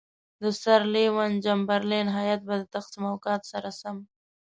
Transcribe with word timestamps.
د 0.41 0.43
سر 0.61 0.81
لیوین 0.93 1.33
چمبرلین 1.45 2.07
هیات 2.17 2.41
به 2.47 2.55
د 2.59 2.63
تقسیم 2.73 3.03
اوقات 3.11 3.41
سره 3.51 3.69
سم. 3.79 3.97